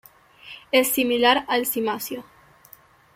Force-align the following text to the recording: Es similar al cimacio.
Es 0.71 0.87
similar 0.87 1.45
al 1.47 1.67
cimacio. 1.67 2.25